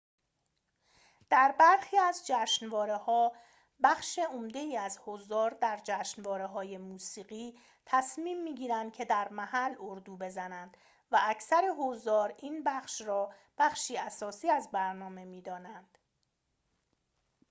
[1.29, 3.31] در برخی از جشنواره‌ها
[3.83, 10.77] بخش عمده‌ای از حضار در جشنواره‌های موسیقی تصمیم می‌گیرند که در محل اردو بزنند
[11.11, 15.97] و اکثر حضار این بخش را بخشی اساسی از برنامه می‌دانند